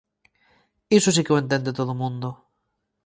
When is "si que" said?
1.11-1.33